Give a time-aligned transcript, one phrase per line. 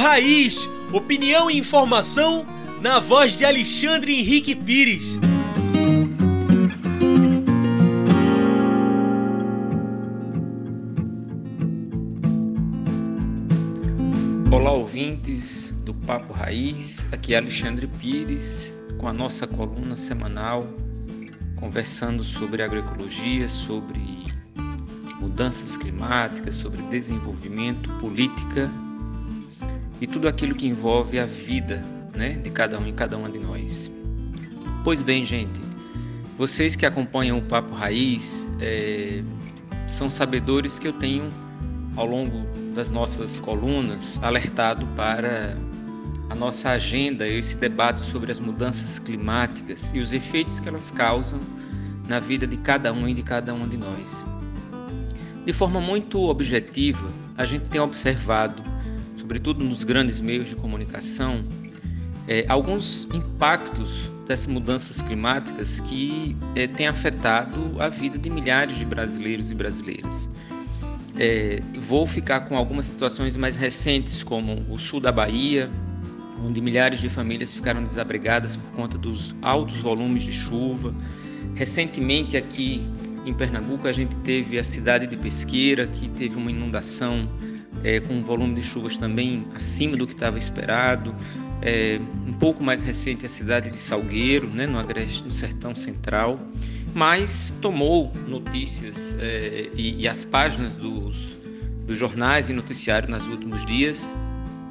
[0.00, 2.46] Raiz, opinião e informação
[2.80, 5.20] na voz de Alexandre Henrique Pires.
[14.50, 17.06] Olá, ouvintes do Papo Raiz.
[17.12, 20.66] Aqui é Alexandre Pires com a nossa coluna semanal
[21.56, 24.00] conversando sobre agroecologia, sobre
[25.20, 28.70] mudanças climáticas, sobre desenvolvimento, política
[30.00, 33.38] e tudo aquilo que envolve a vida né, de cada um e cada uma de
[33.38, 33.90] nós.
[34.82, 35.60] Pois bem, gente,
[36.38, 39.22] vocês que acompanham o Papo Raiz é,
[39.86, 41.30] são sabedores que eu tenho,
[41.96, 45.56] ao longo das nossas colunas, alertado para
[46.30, 51.40] a nossa agenda, esse debate sobre as mudanças climáticas e os efeitos que elas causam
[52.08, 54.24] na vida de cada um e de cada uma de nós.
[55.44, 58.62] De forma muito objetiva, a gente tem observado,
[59.30, 61.44] sobretudo nos grandes meios de comunicação,
[62.26, 68.84] é, alguns impactos dessas mudanças climáticas que é, têm afetado a vida de milhares de
[68.84, 70.28] brasileiros e brasileiras.
[71.16, 75.70] É, vou ficar com algumas situações mais recentes, como o sul da Bahia,
[76.44, 80.92] onde milhares de famílias ficaram desabrigadas por conta dos altos volumes de chuva.
[81.54, 82.84] Recentemente, aqui
[83.24, 87.28] em Pernambuco, a gente teve a cidade de Pesqueira, que teve uma inundação
[87.84, 91.14] é, com um volume de chuvas também acima do que estava esperado.
[91.62, 96.40] É, um pouco mais recente, a cidade de Salgueiro, né, no Agreste, no Sertão Central,
[96.94, 101.36] mas tomou notícias é, e, e, as páginas dos,
[101.86, 104.12] dos jornais e noticiários nos últimos dias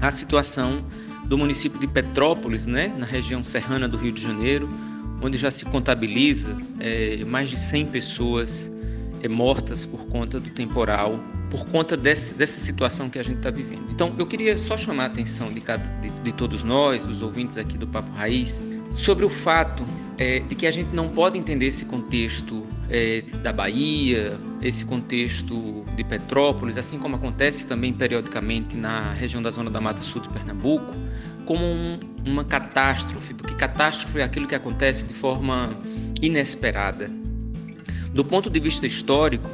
[0.00, 0.84] a situação
[1.26, 4.68] do município de Petrópolis, né, na região serrana do Rio de Janeiro,
[5.22, 8.72] onde já se contabiliza é, mais de 100 pessoas
[9.28, 11.18] mortas por conta do temporal,
[11.50, 13.90] por conta desse, dessa situação que a gente está vivendo.
[13.90, 17.76] Então, eu queria só chamar a atenção de, de, de todos nós, os ouvintes aqui
[17.76, 18.62] do Papo Raiz,
[18.94, 19.84] sobre o fato
[20.18, 25.84] é, de que a gente não pode entender esse contexto é, da Bahia, esse contexto
[25.96, 30.28] de Petrópolis, assim como acontece também periodicamente na região da Zona da Mata Sul de
[30.28, 30.94] Pernambuco,
[31.46, 35.70] como um, uma catástrofe, porque catástrofe é aquilo que acontece de forma
[36.20, 37.10] inesperada.
[38.14, 39.48] Do ponto de vista histórico,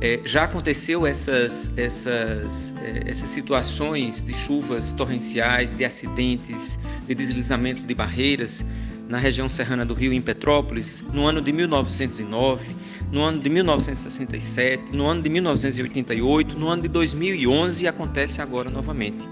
[0.00, 7.82] é, já aconteceu essas, essas, é, essas situações de chuvas torrenciais, de acidentes, de deslizamento
[7.82, 8.64] de barreiras
[9.08, 12.76] na região serrana do Rio, em Petrópolis, no ano de 1909,
[13.10, 18.68] no ano de 1967, no ano de 1988, no ano de 2011 e acontece agora
[18.68, 19.24] novamente.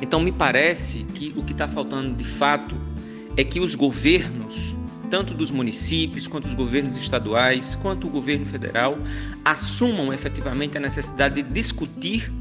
[0.00, 2.76] Então, me parece que o que está faltando de fato
[3.36, 4.75] é que os governos
[5.10, 8.98] tanto dos municípios, quanto os governos estaduais, quanto o governo federal,
[9.44, 12.32] assumam efetivamente a necessidade de discutir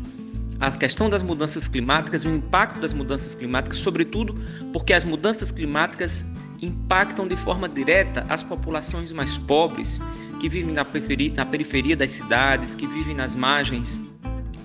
[0.60, 4.36] a questão das mudanças climáticas o impacto das mudanças climáticas, sobretudo
[4.72, 6.26] porque as mudanças climáticas
[6.62, 10.02] impactam de forma direta as populações mais pobres
[10.40, 14.00] que vivem na periferia, na periferia das cidades, que vivem nas margens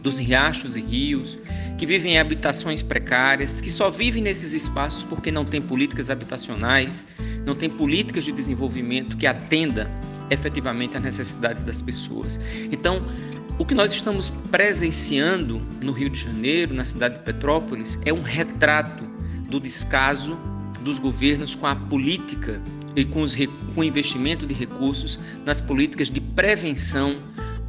[0.02, 1.38] dos riachos e rios,
[1.78, 7.06] que vivem em habitações precárias, que só vivem nesses espaços porque não tem políticas habitacionais,
[7.46, 9.90] não tem políticas de desenvolvimento que atenda
[10.30, 12.40] efetivamente às necessidades das pessoas.
[12.70, 13.02] Então,
[13.58, 18.22] o que nós estamos presenciando no Rio de Janeiro, na cidade de Petrópolis, é um
[18.22, 19.04] retrato
[19.50, 20.38] do descaso
[20.82, 22.60] dos governos com a política
[22.96, 23.34] e com, os,
[23.74, 27.16] com o investimento de recursos nas políticas de prevenção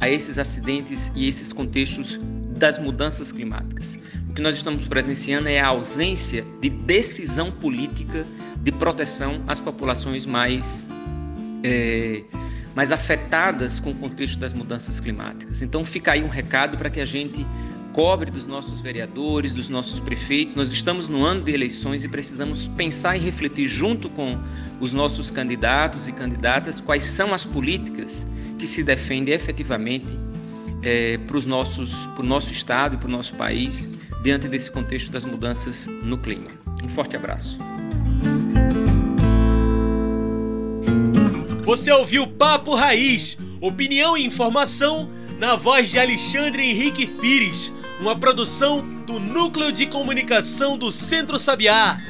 [0.02, 2.20] a esses acidentes e esses contextos
[2.56, 3.96] das mudanças climáticas.
[4.28, 8.26] O que nós estamos presenciando é a ausência de decisão política
[8.56, 10.84] de proteção às populações mais,
[11.62, 12.24] é,
[12.74, 15.62] mais afetadas com o contexto das mudanças climáticas.
[15.62, 17.46] Então, fica aí um recado para que a gente
[17.92, 20.54] cobre dos nossos vereadores, dos nossos prefeitos.
[20.54, 24.38] Nós estamos no ano de eleições e precisamos pensar e refletir junto com
[24.80, 28.26] os nossos candidatos e candidatas quais são as políticas
[28.58, 30.18] que se defendem efetivamente
[30.82, 33.92] é, para o nosso estado e para o nosso país
[34.22, 36.48] diante desse contexto das mudanças no clima.
[36.82, 37.58] Um forte abraço.
[41.64, 48.84] Você ouviu Papo Raiz, opinião e informação na voz de Alexandre Henrique Pires, uma produção
[49.06, 52.00] do Núcleo de Comunicação do Centro Sabiá.